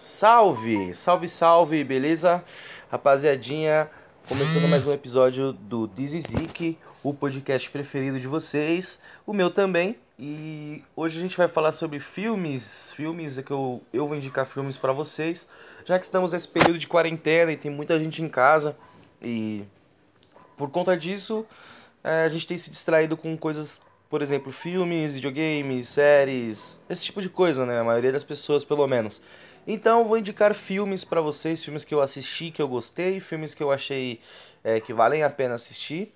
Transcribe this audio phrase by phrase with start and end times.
[0.00, 2.42] Salve, salve, salve, beleza?
[2.90, 3.90] Rapaziadinha,
[4.26, 9.98] começando mais um episódio do Dizizik, o podcast preferido de vocês, o meu também.
[10.18, 14.46] E hoje a gente vai falar sobre filmes, filmes é que eu, eu vou indicar
[14.46, 15.46] filmes para vocês,
[15.84, 18.74] já que estamos nesse período de quarentena e tem muita gente em casa
[19.20, 19.64] e
[20.56, 21.46] por conta disso
[22.02, 27.20] é, a gente tem se distraído com coisas, por exemplo, filmes, videogames, séries, esse tipo
[27.20, 27.80] de coisa, né?
[27.80, 29.20] A maioria das pessoas, pelo menos.
[29.72, 33.62] Então, vou indicar filmes para vocês, filmes que eu assisti, que eu gostei, filmes que
[33.62, 34.18] eu achei
[34.64, 36.12] é, que valem a pena assistir.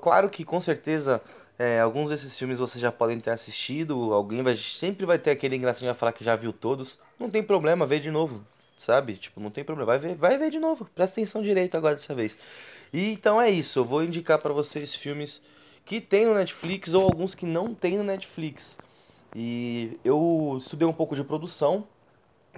[0.00, 1.20] Claro que, com certeza,
[1.58, 5.54] é, alguns desses filmes vocês já podem ter assistido, alguém vai sempre vai ter aquele
[5.56, 6.98] engraçadinho a falar que já viu todos.
[7.20, 8.42] Não tem problema, vê de novo,
[8.74, 9.18] sabe?
[9.18, 10.88] Tipo, não tem problema, vai ver, vai ver de novo.
[10.94, 12.38] Presta atenção direito agora dessa vez.
[12.90, 15.42] E então é isso, eu vou indicar para vocês filmes
[15.84, 18.78] que tem no Netflix ou alguns que não tem no Netflix.
[19.36, 21.86] E eu estudei um pouco de produção,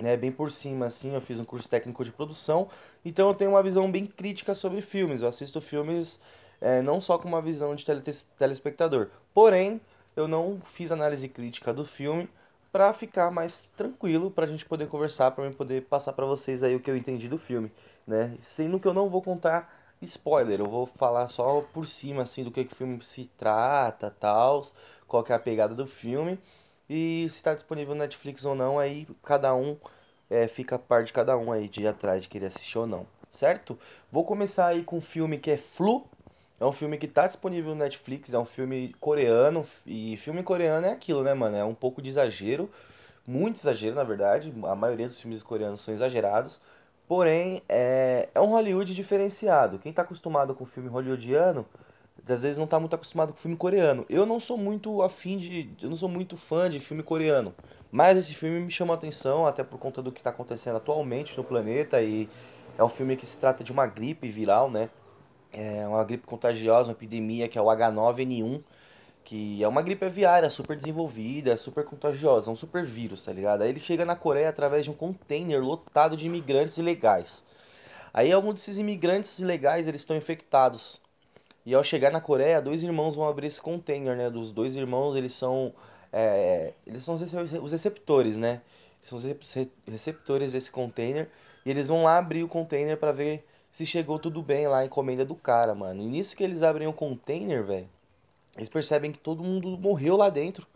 [0.00, 2.68] né, bem por cima assim, eu fiz um curso técnico de produção,
[3.04, 5.22] então eu tenho uma visão bem crítica sobre filmes.
[5.22, 6.20] Eu assisto filmes
[6.60, 7.84] é, não só com uma visão de
[8.38, 9.80] telespectador, porém
[10.16, 12.28] eu não fiz análise crítica do filme
[12.72, 16.62] para ficar mais tranquilo, para a gente poder conversar, para eu poder passar para vocês
[16.62, 17.70] aí o que eu entendi do filme,
[18.06, 18.36] né?
[18.40, 22.50] Sendo que eu não vou contar spoiler, eu vou falar só por cima assim do
[22.50, 24.62] que, que o filme se trata, tal,
[25.06, 26.38] qual que é a pegada do filme.
[26.88, 29.76] E se está disponível no Netflix ou não, aí cada um
[30.28, 32.86] é, fica a par de cada um aí de ir atrás de querer assistir ou
[32.86, 33.78] não, certo?
[34.10, 36.06] Vou começar aí com um filme que é Flu.
[36.60, 39.66] É um filme que está disponível no Netflix, é um filme coreano.
[39.84, 41.56] E filme coreano é aquilo, né, mano?
[41.56, 42.70] É um pouco de exagero.
[43.26, 44.52] Muito exagero, na verdade.
[44.64, 46.60] A maioria dos filmes coreanos são exagerados.
[47.08, 49.78] Porém, é, é um Hollywood diferenciado.
[49.78, 51.66] Quem está acostumado com filme hollywoodiano
[52.32, 54.06] às vezes não tá muito acostumado com filme coreano.
[54.08, 55.70] Eu não sou muito afim de.
[55.82, 57.54] Eu não sou muito fã de filme coreano.
[57.92, 61.36] Mas esse filme me chamou a atenção, até por conta do que está acontecendo atualmente
[61.36, 62.00] no planeta.
[62.02, 62.28] E
[62.78, 64.90] é um filme que se trata de uma gripe viral, né?
[65.52, 68.62] É uma gripe contagiosa, uma epidemia que é o H9N1.
[69.22, 73.62] Que é uma gripe aviária super desenvolvida, super contagiosa, um super vírus, tá ligado?
[73.62, 77.44] Aí ele chega na Coreia através de um container lotado de imigrantes ilegais.
[78.12, 81.00] Aí alguns desses imigrantes ilegais eles estão infectados
[81.66, 84.28] e ao chegar na Coreia, dois irmãos vão abrir esse container, né?
[84.28, 85.72] Dos dois irmãos, eles são.
[86.12, 88.60] É, eles são os receptores, né?
[88.98, 89.24] Eles são os
[89.86, 91.28] receptores desse container.
[91.64, 94.84] E eles vão lá abrir o container para ver se chegou tudo bem lá a
[94.84, 96.02] encomenda do cara, mano.
[96.02, 97.88] E nisso que eles abrem o container, velho,
[98.56, 100.66] eles percebem que todo mundo morreu lá dentro.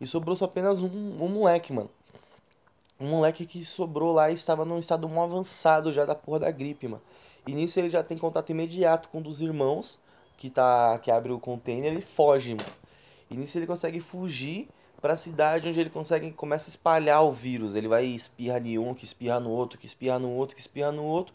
[0.00, 1.90] E sobrou só apenas um, um moleque, mano.
[3.00, 6.50] Um moleque que sobrou lá e estava num estado muito avançado já da porra da
[6.50, 7.02] gripe, mano.
[7.46, 10.00] E nisso ele já tem contato imediato com um dos irmãos
[10.36, 12.68] que, tá, que abre o container, ele foge, mano.
[13.30, 14.68] E nisso ele consegue fugir
[15.00, 17.74] para a cidade onde ele consegue começa a espalhar o vírus.
[17.74, 20.90] Ele vai espirrar em um, que espirra no outro, que espirra no outro, que espirra
[20.90, 21.34] no outro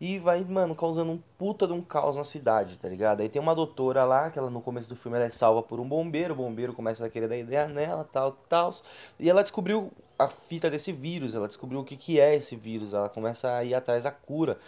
[0.00, 3.20] e vai, mano, causando um puta de um caos na cidade, tá ligado?
[3.20, 5.78] Aí tem uma doutora lá, que ela no começo do filme ela é salva por
[5.78, 8.72] um bombeiro, o bombeiro começa a querer dar ideia nela, tal, tal.
[9.18, 12.94] E ela descobriu a fita desse vírus, ela descobriu o que que é esse vírus,
[12.94, 14.58] ela começa a ir atrás da cura.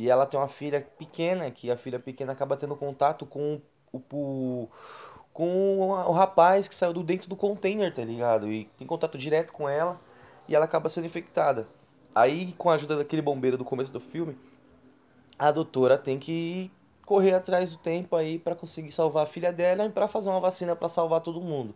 [0.00, 3.60] E ela tem uma filha pequena, que a filha pequena acaba tendo contato com
[3.92, 4.68] o, o
[5.32, 8.50] com o rapaz que saiu do dentro do container, tá ligado?
[8.50, 10.00] E tem contato direto com ela
[10.48, 11.68] e ela acaba sendo infectada.
[12.14, 14.36] Aí, com a ajuda daquele bombeiro do começo do filme,
[15.38, 16.70] a doutora tem que
[17.04, 20.40] correr atrás do tempo aí para conseguir salvar a filha dela e para fazer uma
[20.40, 21.74] vacina para salvar todo mundo.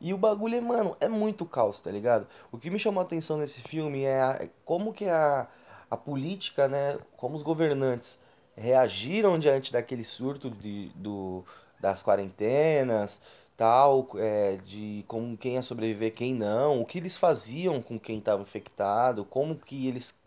[0.00, 2.26] E o bagulho, mano, é muito caos, tá ligado?
[2.50, 5.48] O que me chamou a atenção nesse filme é, é como que a
[5.92, 8.18] a política, né, como os governantes
[8.56, 11.44] reagiram diante daquele surto de, do,
[11.78, 13.20] das quarentenas,
[13.58, 18.18] tal, é, de como quem ia sobreviver, quem não, o que eles faziam com quem
[18.20, 20.18] estava infectado, como que eles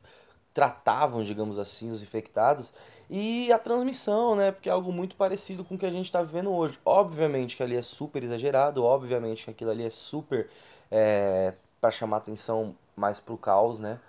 [0.54, 2.72] tratavam, digamos assim, os infectados
[3.10, 4.52] e a transmissão, né?
[4.52, 6.80] Porque é algo muito parecido com o que a gente está vivendo hoje.
[6.86, 10.48] Obviamente que ali é super exagerado, obviamente que aquilo ali é super
[10.92, 14.00] é, para chamar atenção mais pro caos, né?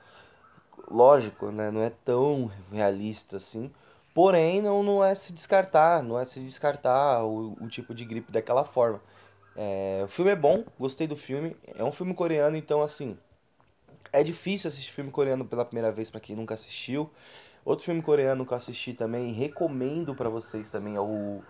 [0.90, 1.70] Lógico, né?
[1.70, 3.70] Não é tão realista assim.
[4.14, 8.32] Porém, não, não é se descartar, não é se descartar o, o tipo de gripe
[8.32, 9.00] daquela forma.
[9.54, 11.56] É, o filme é bom, gostei do filme.
[11.74, 13.18] É um filme coreano, então assim.
[14.12, 17.10] É difícil assistir filme coreano pela primeira vez para quem nunca assistiu.
[17.64, 21.42] Outro filme coreano que eu assisti também, recomendo para vocês também, é o,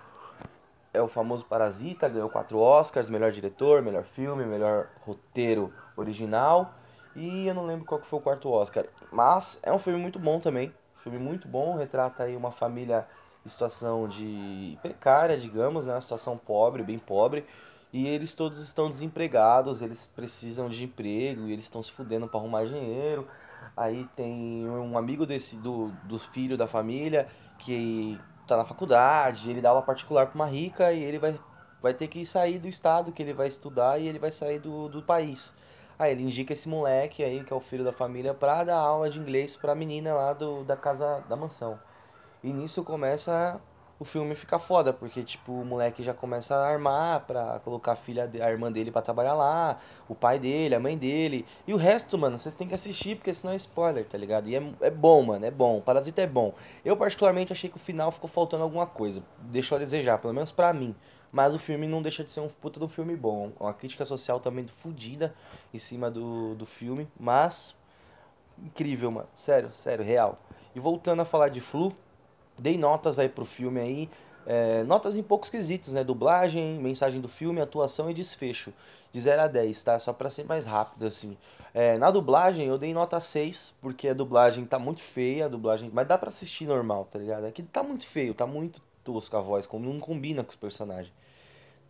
[0.92, 6.74] é o famoso Parasita, ganhou quatro Oscars, melhor diretor, melhor filme, melhor roteiro original.
[7.16, 8.84] E eu não lembro qual que foi o quarto Oscar.
[9.10, 10.72] Mas é um filme muito bom também.
[11.02, 13.06] filme muito bom, retrata aí uma família
[13.44, 15.94] em situação de precária, digamos, né?
[15.94, 17.46] Uma situação pobre, bem pobre.
[17.92, 22.38] E eles todos estão desempregados, eles precisam de emprego, e eles estão se fudendo para
[22.38, 23.26] arrumar dinheiro.
[23.74, 27.28] Aí tem um amigo desse do, do filho da família
[27.58, 31.38] que tá na faculdade, ele dá aula particular pra uma rica e ele vai,
[31.80, 34.88] vai ter que sair do estado que ele vai estudar e ele vai sair do,
[34.88, 35.54] do país.
[35.98, 39.08] Aí ele indica esse moleque aí, que é o filho da família, pra dar aula
[39.08, 41.78] de inglês pra menina lá do, da casa da mansão.
[42.42, 43.60] E nisso começa
[43.98, 47.96] o filme fica foda, porque, tipo, o moleque já começa a armar pra colocar a
[47.96, 51.46] filha, a irmã dele pra trabalhar lá, o pai dele, a mãe dele.
[51.66, 54.48] E o resto, mano, vocês têm que assistir, porque senão é spoiler, tá ligado?
[54.48, 55.80] E é, é bom, mano, é bom.
[55.80, 56.52] Parasita é bom.
[56.84, 59.22] Eu, particularmente, achei que o final ficou faltando alguma coisa.
[59.38, 60.94] Deixou a desejar, pelo menos pra mim.
[61.32, 63.52] Mas o filme não deixa de ser um puta do filme bom.
[63.58, 65.34] Uma crítica social também fodida
[65.72, 67.08] em cima do, do filme.
[67.18, 67.74] Mas,
[68.58, 69.28] incrível, mano.
[69.34, 70.38] Sério, sério, real.
[70.74, 71.94] E voltando a falar de Flu,
[72.58, 74.10] Dei notas aí pro filme aí.
[74.46, 76.04] É, notas em poucos quesitos, né?
[76.04, 78.72] Dublagem, mensagem do filme, atuação e desfecho.
[79.12, 79.98] De 0 a 10, tá?
[79.98, 81.36] Só pra ser mais rápido, assim.
[81.74, 85.90] É, na dublagem eu dei nota 6, porque a dublagem tá muito feia, a dublagem.
[85.92, 87.44] Mas dá pra assistir normal, tá ligado?
[87.44, 91.14] Aqui tá muito feio, tá muito tosca a voz, como não combina com os personagens.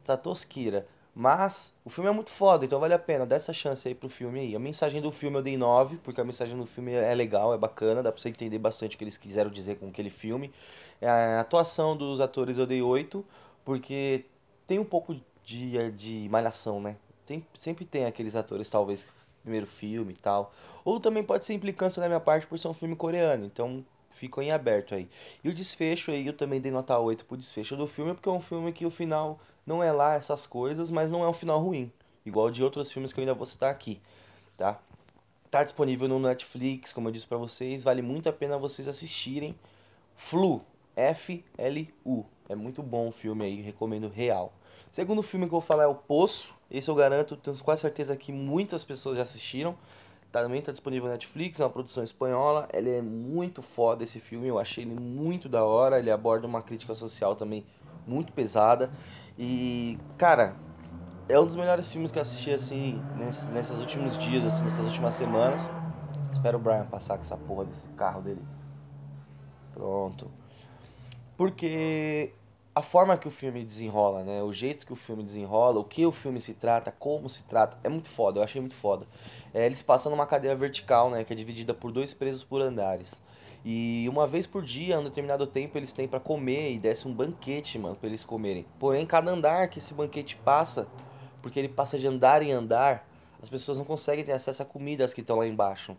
[0.04, 0.86] Tá tosqueira.
[1.18, 3.24] Mas o filme é muito foda, então vale a pena.
[3.24, 4.54] Dá essa chance aí pro filme aí.
[4.54, 7.58] A mensagem do filme eu dei 9, porque a mensagem do filme é legal, é
[7.58, 10.52] bacana, dá pra você entender bastante o que eles quiseram dizer com aquele filme.
[11.00, 13.24] A atuação dos atores eu dei 8,
[13.64, 14.26] porque
[14.66, 16.96] tem um pouco de, de malhação, né?
[17.24, 19.08] Tem, sempre tem aqueles atores, talvez,
[19.42, 20.52] primeiro filme e tal.
[20.84, 23.82] Ou também pode ser implicância da minha parte por ser um filme coreano, então
[24.16, 25.08] ficou em aberto aí.
[25.44, 28.32] E o desfecho aí, eu também dei nota 8 pro desfecho do filme, porque é
[28.32, 31.60] um filme que o final não é lá essas coisas, mas não é um final
[31.60, 31.92] ruim.
[32.24, 34.00] Igual de outros filmes que eu ainda vou citar aqui,
[34.56, 34.80] tá?
[35.50, 39.54] Tá disponível no Netflix, como eu disse para vocês, vale muito a pena vocês assistirem.
[40.16, 40.62] Flu,
[40.96, 42.24] F-L-U.
[42.48, 44.52] É muito bom o filme aí, recomendo real.
[44.90, 46.54] Segundo filme que eu vou falar é O Poço.
[46.70, 49.76] Esse eu garanto, tenho quase certeza que muitas pessoas já assistiram.
[50.42, 52.68] Também está disponível no Netflix, é uma produção espanhola.
[52.72, 55.98] Ele é muito foda esse filme, eu achei ele muito da hora.
[55.98, 57.64] Ele aborda uma crítica social também
[58.06, 58.90] muito pesada.
[59.38, 60.54] E, cara,
[61.28, 64.86] é um dos melhores filmes que eu assisti, assim, nesses, nesses últimos dias, assim, nessas
[64.86, 65.68] últimas semanas.
[66.32, 68.42] Espero o Brian passar com essa porra desse carro dele.
[69.72, 70.30] Pronto.
[71.36, 72.32] Porque
[72.76, 74.42] a forma que o filme desenrola, né?
[74.42, 77.78] O jeito que o filme desenrola, o que o filme se trata, como se trata,
[77.82, 79.06] é muito foda, eu achei muito foda.
[79.54, 81.24] É, eles passam numa cadeia vertical, né?
[81.24, 83.22] Que é dividida por dois presos por andares.
[83.64, 87.14] E uma vez por dia, um determinado tempo, eles têm para comer e desce um
[87.14, 88.66] banquete, mano, pra eles comerem.
[88.78, 90.86] Porém, cada andar que esse banquete passa,
[91.40, 93.08] porque ele passa de andar em andar,
[93.42, 95.96] as pessoas não conseguem ter acesso a comidas que estão lá embaixo.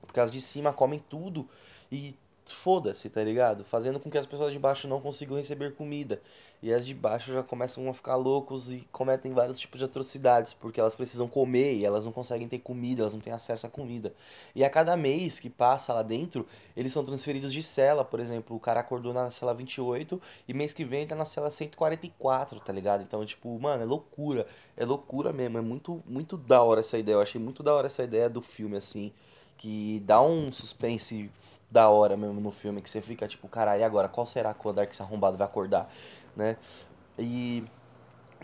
[0.00, 1.48] Porque as de cima comem tudo
[1.90, 2.14] e
[2.46, 3.64] foda-se, tá ligado?
[3.64, 6.20] Fazendo com que as pessoas de baixo não consigam receber comida.
[6.62, 10.54] E as de baixo já começam a ficar loucos e cometem vários tipos de atrocidades,
[10.54, 13.68] porque elas precisam comer e elas não conseguem ter comida, elas não têm acesso à
[13.68, 14.14] comida.
[14.54, 16.46] E a cada mês que passa lá dentro,
[16.76, 20.72] eles são transferidos de cela, por exemplo, o cara acordou na cela 28 e mês
[20.72, 23.02] que vem tá na cela 144, tá ligado?
[23.02, 24.46] Então, tipo, mano, é loucura.
[24.76, 27.16] É loucura mesmo, é muito muito da hora essa ideia.
[27.16, 29.12] Eu achei muito da hora essa ideia do filme assim,
[29.58, 31.28] que dá um suspense
[31.72, 34.08] da hora mesmo no filme, que você fica tipo, caralho, e agora?
[34.08, 35.88] Qual será que o andar que arrombado vai acordar,
[36.36, 36.58] né?
[37.18, 37.64] E,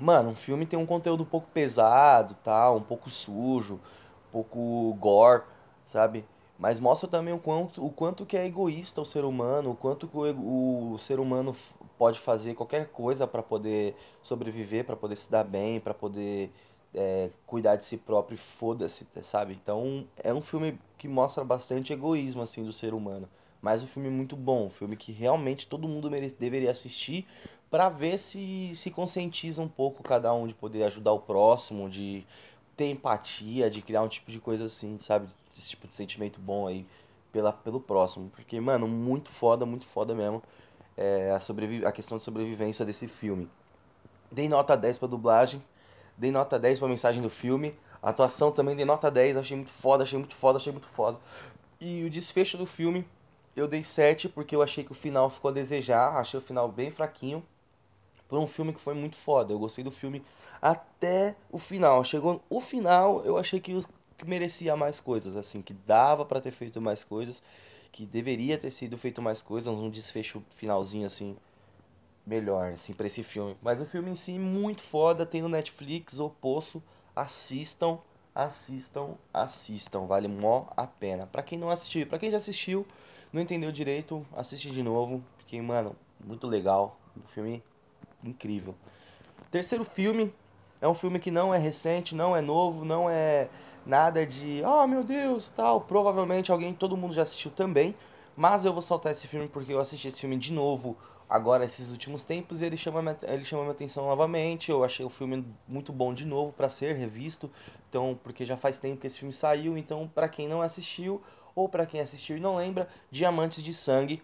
[0.00, 4.94] mano, um filme tem um conteúdo um pouco pesado, tal, um pouco sujo, um pouco
[4.98, 5.42] gore,
[5.84, 6.24] sabe?
[6.58, 10.08] Mas mostra também o quanto, o quanto que é egoísta o ser humano, o quanto
[10.08, 11.54] que o, o ser humano
[11.98, 16.50] pode fazer qualquer coisa para poder sobreviver, para poder se dar bem, para poder
[16.94, 19.52] é, cuidar de si próprio e foda-se, sabe?
[19.54, 23.28] Então é um filme que mostra bastante egoísmo assim do ser humano.
[23.60, 27.26] Mas um filme muito bom, um filme que realmente todo mundo merece, deveria assistir
[27.70, 32.24] para ver se se conscientiza um pouco cada um de poder ajudar o próximo, de
[32.76, 35.28] ter empatia, de criar um tipo de coisa assim, sabe?
[35.58, 36.86] Esse tipo de sentimento bom aí
[37.32, 38.30] pela, pelo próximo.
[38.30, 40.42] Porque, mano, muito foda, muito foda mesmo
[40.98, 43.48] é, a, a questão de sobrevivência desse filme.
[44.30, 45.62] Dei nota 10 pra dublagem
[46.18, 47.74] dei nota 10 pra mensagem do filme.
[48.02, 51.18] A atuação também dei nota 10, achei muito foda, achei muito foda, achei muito foda.
[51.80, 53.06] E o desfecho do filme
[53.56, 56.68] eu dei 7 porque eu achei que o final ficou a desejar, achei o final
[56.68, 57.42] bem fraquinho.
[58.28, 60.22] Por um filme que foi muito foda, eu gostei do filme
[60.60, 62.04] até o final.
[62.04, 63.82] Chegou o final, eu achei que,
[64.18, 67.42] que merecia mais coisas, assim, que dava para ter feito mais coisas,
[67.90, 71.36] que deveria ter sido feito mais coisas, um desfecho finalzinho assim
[72.28, 73.56] melhor, assim, pra esse filme.
[73.62, 76.82] Mas o filme em si, muito foda, tem no Netflix, O Poço,
[77.16, 77.98] assistam,
[78.34, 81.26] assistam, assistam, vale mó a pena.
[81.26, 82.86] Pra quem não assistiu, pra quem já assistiu,
[83.32, 87.62] não entendeu direito, assiste de novo, porque, mano, muito legal, um filme
[88.22, 88.74] incrível.
[89.50, 90.32] Terceiro filme,
[90.80, 93.48] é um filme que não é recente, não é novo, não é
[93.88, 95.80] Nada de, oh meu Deus, tal.
[95.80, 97.94] Provavelmente alguém, todo mundo já assistiu também.
[98.36, 100.94] Mas eu vou soltar esse filme porque eu assisti esse filme de novo
[101.28, 104.70] agora esses últimos tempos ele chama ele chama minha atenção novamente.
[104.70, 107.50] Eu achei o filme muito bom de novo para ser revisto.
[107.88, 111.22] Então, porque já faz tempo que esse filme saiu, então para quem não assistiu
[111.54, 114.22] ou para quem assistiu e não lembra, Diamantes de Sangue,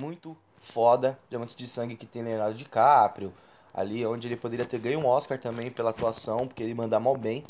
[0.00, 1.18] muito foda.
[1.28, 3.32] Diamantes de Sangue que tem Leonardo DiCaprio,
[3.72, 7.16] ali onde ele poderia ter ganho um Oscar também pela atuação, porque ele manda mal
[7.16, 7.42] bem.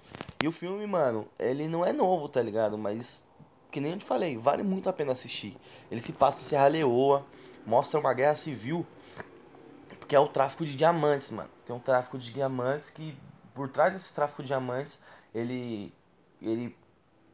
[0.43, 2.79] E o filme, mano, ele não é novo, tá ligado?
[2.79, 3.23] Mas
[3.71, 5.57] que nem eu te falei, vale muito a pena assistir.
[5.91, 7.27] Ele se passa em Serra Leoa,
[7.67, 8.87] mostra uma guerra civil,
[10.07, 11.51] que é o tráfico de diamantes, mano.
[11.67, 13.17] Tem um tráfico de diamantes que,
[13.55, 15.03] por trás desse tráfico de diamantes,
[15.35, 15.93] ele.
[16.43, 16.77] Ele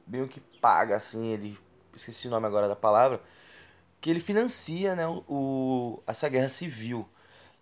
[0.07, 1.59] meio que paga, assim, ele.
[1.95, 3.21] Esqueci o nome agora da palavra.
[4.01, 7.09] Que ele financia, né, o, essa guerra civil.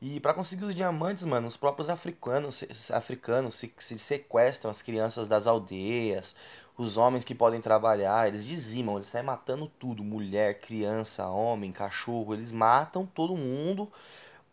[0.00, 5.26] E para conseguir os diamantes, mano, os próprios africanos, africanos se, se sequestram as crianças
[5.26, 6.37] das aldeias,
[6.78, 12.32] os homens que podem trabalhar, eles dizimam, eles saem matando tudo, mulher, criança, homem, cachorro,
[12.32, 13.90] eles matam todo mundo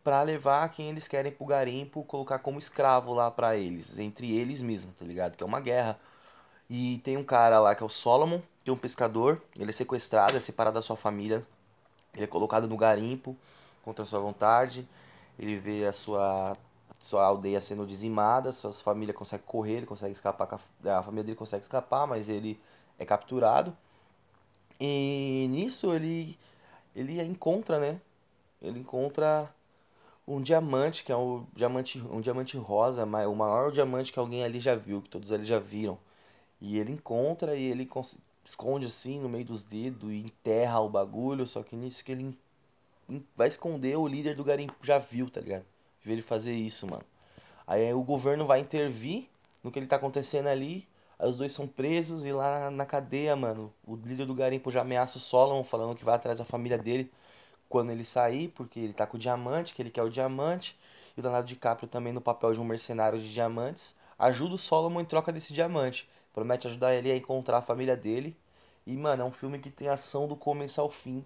[0.03, 4.63] para levar quem eles querem pro garimpo, colocar como escravo lá para eles, entre eles
[4.63, 5.37] mesmos, tá ligado?
[5.37, 5.99] Que é uma guerra.
[6.67, 9.73] E tem um cara lá que é o Solomon, que é um pescador, ele é
[9.73, 11.45] sequestrado, é separado da sua família,
[12.13, 13.37] ele é colocado no garimpo
[13.83, 14.87] contra sua vontade,
[15.37, 16.57] ele vê a sua
[16.99, 21.63] sua aldeia sendo dizimada, sua família consegue correr, ele consegue escapar, a família dele consegue
[21.63, 22.59] escapar, mas ele
[22.97, 23.75] é capturado.
[24.79, 26.37] E nisso ele
[26.95, 28.01] ele encontra, né?
[28.61, 29.53] Ele encontra
[30.27, 34.59] um diamante, que é um diamante, um diamante rosa, o maior diamante que alguém ali
[34.59, 35.97] já viu, que todos ali já viram.
[36.59, 37.89] E ele encontra e ele
[38.43, 42.37] esconde assim no meio dos dedos e enterra o bagulho, só que nisso que ele
[43.35, 45.65] vai esconder, o líder do garimpo já viu, tá ligado?
[46.05, 47.03] Ver ele fazer isso, mano.
[47.67, 49.27] Aí o governo vai intervir
[49.63, 50.87] no que ele tá acontecendo ali.
[51.17, 54.81] Aí os dois são presos e lá na cadeia, mano, o líder do garimpo já
[54.81, 57.11] ameaça o Solomon, falando que vai atrás da família dele
[57.67, 60.77] quando ele sair, porque ele tá com o diamante, que ele quer o diamante.
[61.17, 63.95] E o Leonardo DiCaprio também no papel de um mercenário de diamantes.
[64.19, 66.07] Ajuda o Solomon em troca desse diamante.
[66.33, 68.35] Promete ajudar ele a encontrar a família dele.
[68.85, 71.25] E, mano, é um filme que tem ação do começo ao fim.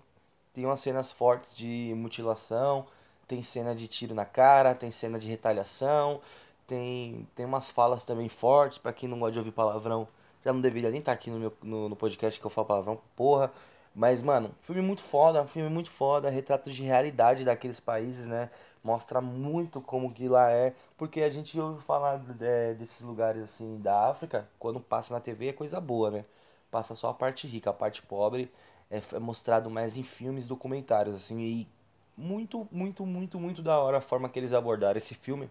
[0.54, 2.86] Tem umas cenas fortes de mutilação,
[3.30, 6.20] tem cena de tiro na cara, tem cena de retaliação,
[6.68, 10.08] tem, tem umas falas também fortes, para quem não gosta de ouvir palavrão,
[10.44, 12.68] já não deveria nem estar tá aqui no, meu, no, no podcast que eu falo
[12.68, 13.52] palavrão, porra.
[13.94, 18.50] Mas, mano, filme muito foda, filme muito foda, retrato de realidade daqueles países, né?
[18.84, 23.80] Mostra muito como que lá é, porque a gente ouve falar é, desses lugares assim
[23.80, 26.26] da África, quando passa na TV é coisa boa, né?
[26.72, 28.52] Passa só a parte rica, a parte pobre
[28.90, 31.68] é, é mostrado mais em filmes, documentários, assim, e
[32.20, 35.50] muito, muito, muito, muito da hora a forma que eles abordaram esse filme.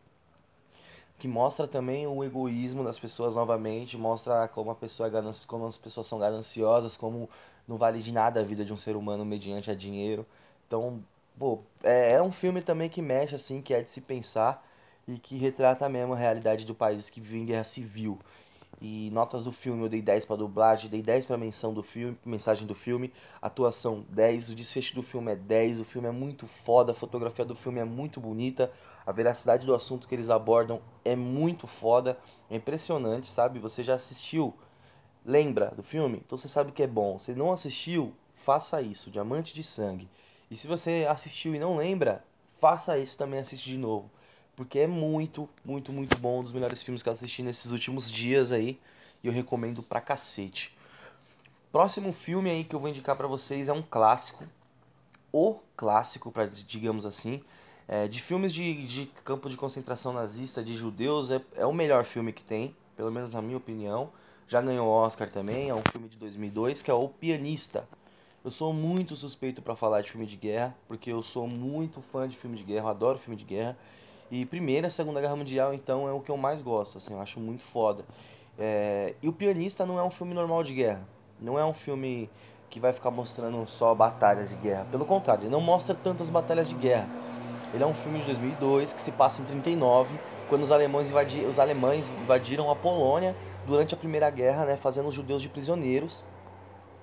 [1.18, 5.46] Que mostra também o egoísmo das pessoas novamente, mostra como, a pessoa é gananci...
[5.46, 7.28] como as pessoas são gananciosas, como
[7.66, 10.24] não vale de nada a vida de um ser humano mediante a dinheiro.
[10.66, 11.02] Então,
[11.38, 14.64] pô, é, é um filme também que mexe, assim, que é de se pensar
[15.08, 18.18] e que retrata mesmo a realidade do país que vive em guerra civil.
[18.80, 22.16] E notas do filme eu dei 10 para dublagem, dei 10 para menção do filme,
[22.24, 26.46] mensagem do filme, atuação 10, o desfecho do filme é 10, o filme é muito
[26.46, 28.70] foda, a fotografia do filme é muito bonita,
[29.04, 32.16] a veracidade do assunto que eles abordam é muito foda,
[32.48, 33.58] é impressionante, sabe?
[33.58, 34.54] Você já assistiu?
[35.24, 36.22] Lembra do filme?
[36.24, 37.18] Então você sabe que é bom.
[37.18, 40.08] Se não assistiu, faça isso, Diamante de Sangue.
[40.48, 42.24] E se você assistiu e não lembra,
[42.60, 44.08] faça isso também, assiste de novo
[44.58, 48.10] porque é muito, muito, muito bom, um dos melhores filmes que eu assisti nesses últimos
[48.10, 48.76] dias aí,
[49.22, 50.76] e eu recomendo pra cacete.
[51.70, 54.44] Próximo filme aí que eu vou indicar para vocês é um clássico,
[55.32, 57.40] o clássico, pra, digamos assim,
[57.86, 62.02] é, de filmes de, de campo de concentração nazista de judeus, é, é o melhor
[62.02, 64.10] filme que tem, pelo menos na minha opinião.
[64.48, 67.88] Já ganhou Oscar também, é um filme de 2002 que é O Pianista.
[68.44, 72.28] Eu sou muito suspeito para falar de filme de guerra, porque eu sou muito fã
[72.28, 73.78] de filme de guerra, eu adoro filme de guerra.
[74.30, 77.20] E Primeira e Segunda Guerra Mundial, então, é o que eu mais gosto, assim, eu
[77.20, 78.04] acho muito foda.
[78.58, 79.14] É...
[79.22, 81.00] E O Pianista não é um filme normal de guerra.
[81.40, 82.28] Não é um filme
[82.68, 84.86] que vai ficar mostrando só batalhas de guerra.
[84.90, 87.08] Pelo contrário, ele não mostra tantas batalhas de guerra.
[87.72, 90.18] Ele é um filme de 2002 que se passa em 39,
[90.48, 95.08] quando os alemães, invadi os alemães invadiram a Polônia durante a Primeira Guerra, né, fazendo
[95.08, 96.24] os judeus de prisioneiros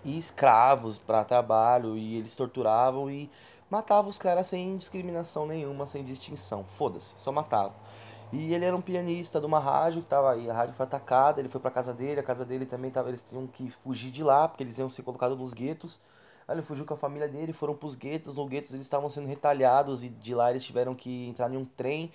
[0.03, 3.29] e escravos para trabalho, e eles torturavam e
[3.69, 6.63] matava os caras sem discriminação nenhuma, sem distinção.
[6.77, 7.73] Foda-se, só matava.
[8.31, 11.39] E ele era um pianista de uma rádio que tava aí, a rádio foi atacada,
[11.39, 14.23] ele foi pra casa dele, a casa dele também tava, eles tinham que fugir de
[14.23, 15.99] lá, porque eles iam ser colocados nos guetos.
[16.47, 19.27] Aí ele fugiu com a família dele, foram pros guetos, no guetos eles estavam sendo
[19.27, 22.11] retalhados e de lá eles tiveram que entrar em um trem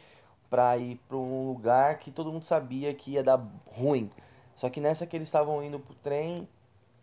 [0.49, 4.11] para ir para um lugar que todo mundo sabia que ia dar ruim.
[4.55, 6.49] Só que nessa que eles estavam indo pro trem,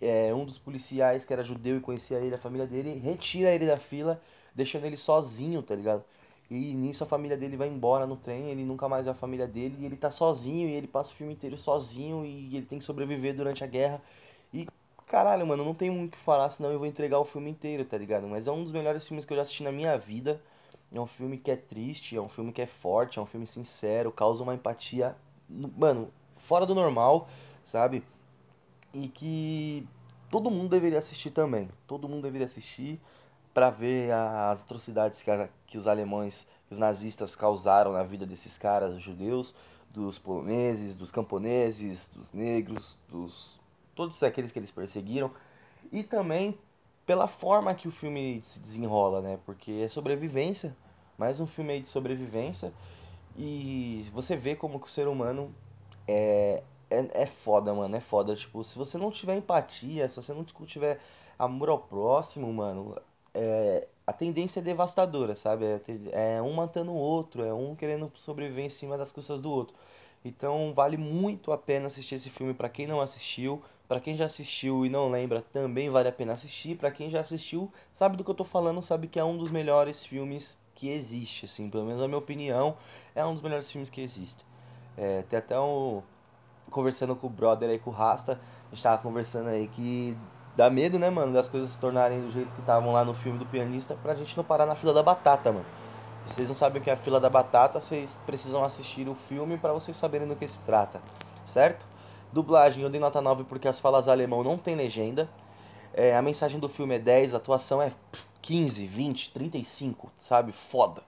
[0.01, 3.65] é, um dos policiais que era judeu e conhecia ele, a família dele, retira ele
[3.65, 4.21] da fila,
[4.53, 6.03] deixando ele sozinho, tá ligado?
[6.49, 9.45] E nisso a família dele vai embora no trem, ele nunca mais vê a família
[9.45, 12.79] dele, e ele tá sozinho, e ele passa o filme inteiro sozinho, e ele tem
[12.79, 14.01] que sobreviver durante a guerra.
[14.53, 14.65] E,
[15.05, 17.83] caralho, mano, não tem muito o que falar, senão eu vou entregar o filme inteiro,
[17.83, 18.27] tá ligado?
[18.27, 20.41] Mas é um dos melhores filmes que eu já assisti na minha vida.
[20.93, 23.45] É um filme que é triste, é um filme que é forte, é um filme
[23.45, 25.17] sincero, causa uma empatia,
[25.49, 27.27] mano, fora do normal,
[27.61, 28.03] sabe?
[28.93, 29.87] E que
[30.29, 31.69] todo mundo deveria assistir também.
[31.85, 32.99] Todo mundo deveria assistir
[33.53, 38.57] para ver as atrocidades que, a, que os alemães, os nazistas causaram na vida desses
[38.57, 39.55] caras, os judeus,
[39.89, 43.59] dos poloneses, dos camponeses, dos negros, dos
[43.95, 45.31] todos aqueles que eles perseguiram
[45.91, 46.55] e também
[47.03, 49.39] pela forma que o filme se desenrola, né?
[49.43, 50.75] Porque é sobrevivência,
[51.17, 52.71] mais um filme aí de sobrevivência
[53.35, 55.51] e você vê como que o ser humano
[56.07, 58.35] é é, é foda, mano, é foda.
[58.35, 60.99] Tipo, se você não tiver empatia, se você não tiver
[61.37, 62.95] amor ao próximo, mano,
[63.33, 65.65] é, a tendência é devastadora, sabe?
[65.65, 69.51] É, é um matando o outro, é um querendo sobreviver em cima das custas do
[69.51, 69.75] outro.
[70.25, 73.61] Então vale muito a pena assistir esse filme para quem não assistiu.
[73.87, 76.77] Para quem já assistiu e não lembra, também vale a pena assistir.
[76.77, 79.49] Para quem já assistiu, sabe do que eu tô falando, sabe que é um dos
[79.51, 82.77] melhores filmes que existe, assim, pelo menos na minha opinião,
[83.15, 84.45] é um dos melhores filmes que existe.
[84.97, 86.03] É, tem até um,
[86.71, 88.39] conversando com o brother aí, com o Rasta,
[88.71, 90.17] a gente tava conversando aí que
[90.55, 93.37] dá medo, né, mano, das coisas se tornarem do jeito que estavam lá no filme
[93.37, 95.65] do pianista pra gente não parar na fila da batata, mano.
[96.25, 99.15] Se vocês não sabem o que é a fila da batata, vocês precisam assistir o
[99.15, 100.99] filme para vocês saberem do que se trata,
[101.45, 101.85] certo?
[102.33, 105.29] Dublagem, eu dei nota 9 porque as falas alemão não tem legenda.
[105.93, 107.91] É, a mensagem do filme é 10, a atuação é
[108.41, 110.51] 15, 20, 35, sabe?
[110.51, 111.01] Foda.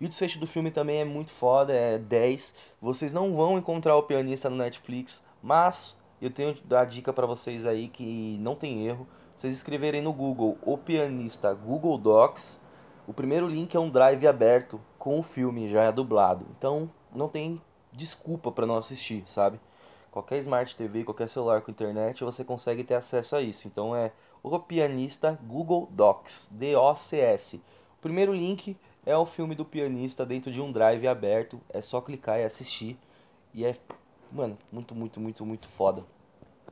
[0.00, 2.54] E o desfecho do filme também é muito foda, é 10.
[2.80, 7.66] Vocês não vão encontrar o pianista no Netflix, mas eu tenho a dica para vocês
[7.66, 9.06] aí que não tem erro.
[9.36, 12.60] Vocês escreverem no Google o pianista Google Docs,
[13.06, 16.46] o primeiro link é um drive aberto com o filme já é dublado.
[16.58, 17.60] Então não tem
[17.92, 19.60] desculpa para não assistir, sabe?
[20.10, 23.68] Qualquer Smart TV, qualquer celular com internet, você consegue ter acesso a isso.
[23.68, 24.10] Então é
[24.42, 27.56] o pianista Google Docs, D O C S.
[27.98, 28.76] O primeiro link
[29.06, 31.60] é o filme do pianista dentro de um drive aberto.
[31.70, 32.98] É só clicar e assistir.
[33.54, 33.76] E é,
[34.32, 36.04] mano, muito, muito, muito, muito foda.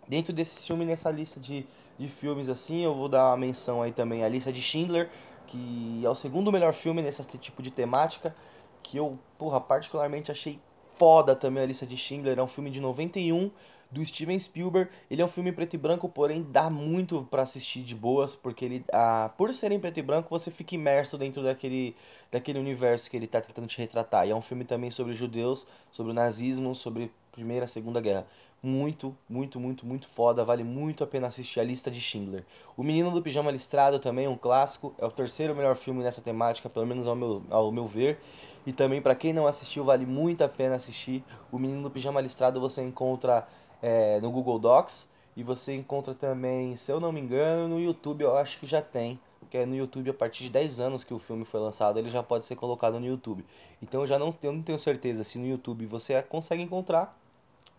[0.09, 1.65] Dentro desse filme, nessa lista de,
[1.97, 5.09] de filmes assim, eu vou dar uma menção aí também a lista de Schindler,
[5.47, 8.35] que é o segundo melhor filme nesse tipo de temática.
[8.83, 10.61] Que eu, porra, particularmente achei
[10.97, 12.39] foda também a lista de Schindler.
[12.39, 13.51] É um filme de 91
[13.95, 14.91] do Steven Spielberg.
[15.11, 18.65] Ele é um filme preto e branco, porém dá muito para assistir de boas, porque
[18.65, 21.97] ele, ah, por ser em preto e branco, você fica imerso dentro daquele,
[22.31, 24.27] daquele universo que ele tá tentando te retratar.
[24.27, 28.27] E é um filme também sobre judeus, sobre o nazismo, sobre Primeira, Segunda Guerra.
[28.63, 30.43] Muito, muito, muito, muito foda.
[30.45, 32.45] Vale muito a pena assistir a lista de Schindler.
[32.77, 34.95] O Menino do Pijama Listrado também é um clássico.
[34.99, 38.19] É o terceiro melhor filme nessa temática, pelo menos ao meu, ao meu ver.
[38.67, 41.23] E também, para quem não assistiu, vale muito a pena assistir.
[41.53, 43.47] O Menino do Pijama Listrado você encontra
[43.85, 45.11] é, no Google Docs.
[45.37, 48.81] E você encontra também, se eu não me engano, no YouTube eu acho que já
[48.81, 49.21] tem.
[49.39, 52.09] Porque é no YouTube a partir de 10 anos que o filme foi lançado, ele
[52.09, 53.45] já pode ser colocado no YouTube.
[53.83, 57.19] Então eu já não, eu não tenho certeza se no YouTube você consegue encontrar,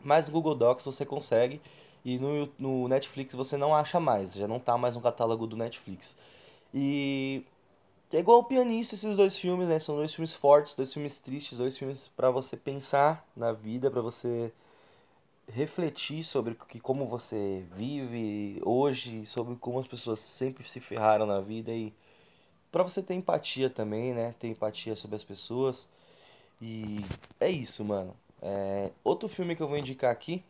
[0.04, 1.60] mas no Google Docs você consegue.
[2.04, 5.58] E no, no Netflix você não acha mais, já não tá mais no catálogo do
[5.58, 6.16] Netflix.
[6.72, 7.44] E
[8.14, 9.80] é igual o pianista esses dois filmes, né?
[9.80, 14.02] São dois filmes fortes, dois filmes tristes, dois filmes para você pensar na vida, para
[14.02, 14.54] você
[15.52, 21.40] refletir sobre que, como você vive hoje, sobre como as pessoas sempre se ferraram na
[21.40, 21.94] vida e
[22.72, 24.36] para você ter empatia também, né?
[24.40, 25.88] Ter empatia sobre as pessoas.
[26.62, 27.06] E
[27.40, 28.16] é isso, mano.
[28.42, 28.90] É...
[29.04, 30.44] Outro filme que eu vou indicar aqui,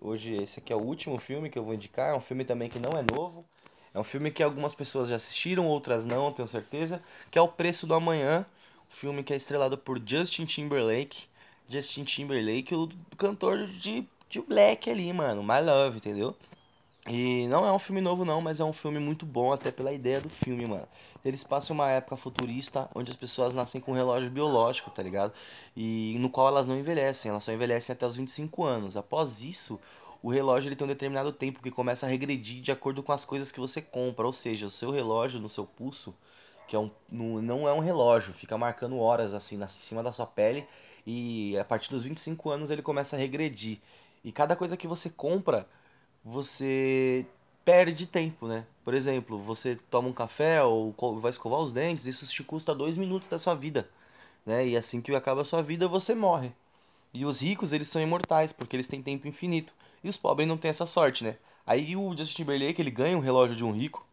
[0.00, 2.70] hoje esse aqui é o último filme que eu vou indicar, é um filme também
[2.70, 3.44] que não é novo.
[3.92, 7.48] É um filme que algumas pessoas já assistiram, outras não, tenho certeza, que é O
[7.48, 8.46] Preço do Amanhã,
[8.90, 11.26] um filme que é estrelado por Justin Timberlake.
[11.68, 15.42] Justin Timberlake, o cantor de de Black ali, mano.
[15.42, 16.36] My Love, entendeu?
[17.10, 19.92] E não é um filme novo, não, mas é um filme muito bom, até pela
[19.92, 20.86] ideia do filme, mano.
[21.24, 25.32] Eles passam uma época futurista onde as pessoas nascem com um relógio biológico, tá ligado?
[25.74, 28.96] E no qual elas não envelhecem, elas só envelhecem até os 25 anos.
[28.96, 29.80] Após isso,
[30.22, 33.24] o relógio ele tem um determinado tempo que começa a regredir de acordo com as
[33.24, 34.26] coisas que você compra.
[34.26, 36.14] Ou seja, o seu relógio no seu pulso,
[36.66, 40.26] que é um, não é um relógio, fica marcando horas assim na cima da sua
[40.26, 40.66] pele.
[41.06, 43.78] E a partir dos 25 anos ele começa a regredir.
[44.28, 45.66] E cada coisa que você compra,
[46.22, 47.24] você
[47.64, 48.66] perde tempo, né?
[48.84, 52.98] Por exemplo, você toma um café ou vai escovar os dentes, isso te custa dois
[52.98, 53.88] minutos da sua vida,
[54.44, 54.66] né?
[54.68, 56.52] E assim que acaba a sua vida, você morre.
[57.14, 59.72] E os ricos, eles são imortais, porque eles têm tempo infinito.
[60.04, 61.38] E os pobres não têm essa sorte, né?
[61.66, 64.06] Aí o Justin Timberlake, ele ganha um relógio de um rico.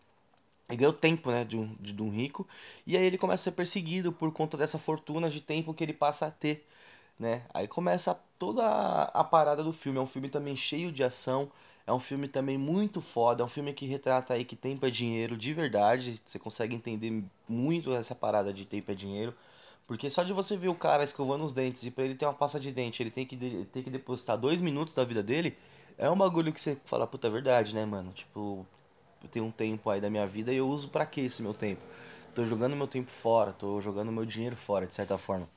[0.70, 2.48] Ele ganha o tempo, né, de um, de um rico.
[2.88, 5.94] E aí ele começa a ser perseguido por conta dessa fortuna de tempo que ele
[5.94, 6.66] passa a ter,
[7.20, 7.44] né?
[7.54, 10.00] Aí começa toda a, parada do filme.
[10.00, 11.52] É um filme também cheio de ação.
[11.88, 13.44] É um filme também muito foda.
[13.44, 16.22] É um filme que retrata aí que tempo é dinheiro de verdade.
[16.26, 19.34] Você consegue entender muito essa parada de tempo é dinheiro.
[19.88, 22.34] Porque só de você ver o cara escovando os dentes e para ele ter uma
[22.34, 23.38] pasta de dente, ele tem que,
[23.72, 25.56] ter que depositar dois minutos da vida dele,
[25.98, 28.12] é um bagulho que você fala, puta, é verdade, né, mano?
[28.12, 28.66] Tipo,
[29.24, 31.54] eu tenho um tempo aí da minha vida e eu uso para que esse meu
[31.54, 31.82] tempo?
[32.34, 35.48] Tô jogando meu tempo fora, tô jogando meu dinheiro fora, de certa forma.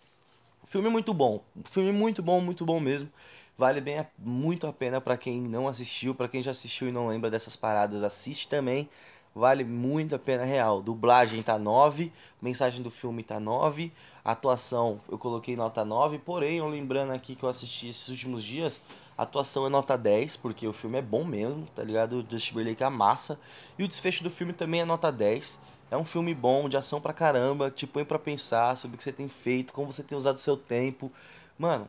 [0.64, 3.10] Filme muito bom, filme muito bom, muito bom mesmo.
[3.56, 6.92] Vale bem a, muito a pena para quem não assistiu, para quem já assistiu e
[6.92, 8.88] não lembra dessas paradas, assiste também.
[9.34, 10.82] Vale muito a pena real.
[10.82, 13.92] Dublagem tá 9, mensagem do filme tá 9,
[14.24, 18.82] atuação eu coloquei nota 9, porém, eu lembrando aqui que eu assisti esses últimos dias,
[19.16, 22.18] atuação é nota 10, porque o filme é bom mesmo, tá ligado?
[22.18, 23.40] O Justin é massa.
[23.78, 25.60] E o desfecho do filme também é nota 10.
[25.90, 29.04] É um filme bom, de ação pra caramba, te põe pra pensar sobre o que
[29.04, 31.10] você tem feito, como você tem usado seu tempo.
[31.58, 31.88] Mano,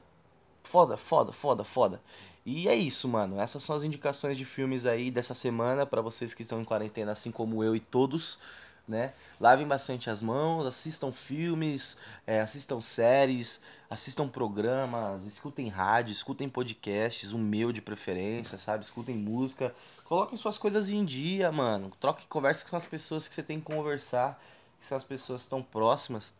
[0.64, 2.02] foda, foda, foda, foda.
[2.46, 3.40] E é isso, mano.
[3.40, 7.12] Essas são as indicações de filmes aí dessa semana para vocês que estão em quarentena,
[7.12, 8.40] assim como eu e todos,
[8.88, 9.14] né?
[9.40, 17.34] Lavem bastante as mãos, assistam filmes, é, assistam séries, assistam programas, escutem rádio, escutem podcasts,
[17.34, 18.84] o meu de preferência, sabe?
[18.84, 19.74] Escutem música,
[20.06, 21.92] coloquem suas coisas em dia, mano.
[22.00, 24.40] Troque converse com as pessoas que você tem que conversar,
[24.80, 26.32] que são as pessoas tão próximas.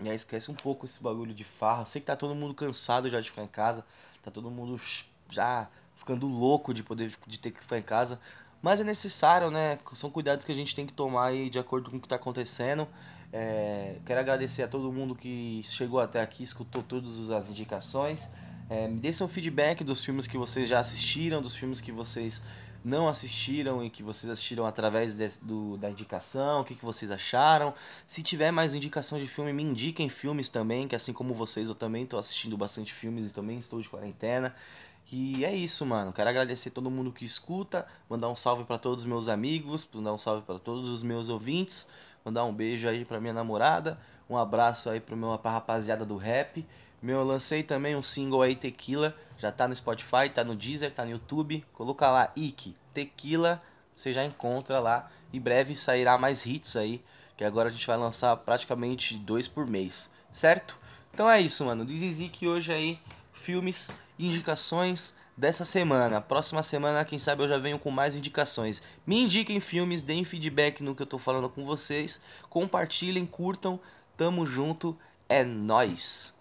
[0.00, 1.84] E aí esquece um pouco esse bagulho de farra.
[1.84, 3.84] sei que tá todo mundo cansado já de ficar em casa,
[4.22, 4.80] tá todo mundo
[5.28, 8.20] já ficando louco de poder de ter que ficar em casa.
[8.62, 9.78] Mas é necessário, né?
[9.94, 12.16] São cuidados que a gente tem que tomar aí de acordo com o que está
[12.16, 12.88] acontecendo.
[13.36, 18.30] É, quero agradecer a todo mundo que chegou até aqui, escutou todas as indicações.
[18.70, 22.40] É, me deixem um feedback dos filmes que vocês já assistiram, dos filmes que vocês
[22.84, 27.10] não assistiram e que vocês assistiram através de, do, da indicação, o que, que vocês
[27.10, 27.74] acharam.
[28.06, 31.74] Se tiver mais indicação de filme, me indiquem filmes também, que assim como vocês, eu
[31.74, 34.54] também estou assistindo bastante filmes e também estou de quarentena.
[35.10, 36.12] E é isso, mano.
[36.12, 40.14] Quero agradecer todo mundo que escuta, mandar um salve para todos os meus amigos, mandar
[40.14, 41.88] um salve para todos os meus ouvintes,
[42.24, 46.16] mandar um beijo aí para minha namorada, um abraço aí pro meu pra rapaziada do
[46.16, 46.66] rap.
[47.02, 50.90] Meu, eu lancei também um single aí Tequila, já tá no Spotify, tá no Deezer,
[50.90, 51.62] tá no YouTube.
[51.74, 53.62] Coloca lá Ike Tequila,
[53.94, 55.10] você já encontra lá.
[55.30, 57.04] Em breve sairá mais hits aí,
[57.36, 60.78] que agora a gente vai lançar praticamente dois por mês, certo?
[61.12, 61.84] Então é isso, mano.
[61.84, 62.98] Diz que hoje aí
[63.32, 66.20] filmes indicações dessa semana.
[66.20, 68.82] Próxima semana, quem sabe eu já venho com mais indicações.
[69.06, 72.20] Me indiquem filmes, deem feedback no que eu tô falando com vocês.
[72.50, 73.78] Compartilhem, curtam.
[74.16, 74.96] Tamo junto.
[75.28, 76.33] É nós.